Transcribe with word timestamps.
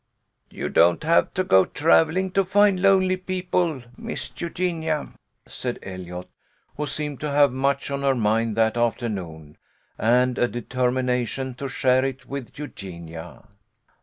a 0.51 0.55
You 0.55 0.67
don't 0.67 1.03
have 1.03 1.31
to 1.35 1.43
go 1.43 1.63
travelling 1.63 2.31
to 2.31 2.43
find 2.43 2.81
lonely 2.81 3.17
people, 3.17 3.83
Miss 3.97 4.31
Eugenia," 4.37 5.11
said 5.47 5.77
Eliot, 5.83 6.27
who 6.75 6.87
seemed 6.87 7.19
to 7.19 7.29
have 7.29 7.51
much 7.51 7.91
on 7.91 8.01
her 8.01 8.15
mind 8.15 8.57
that 8.57 8.77
afternoon, 8.77 9.59
and 9.99 10.39
a 10.39 10.47
deter 10.47 10.89
mination 10.89 11.55
to 11.57 11.67
share 11.67 12.03
it 12.03 12.25
with 12.25 12.57
Eugenia. 12.57 13.43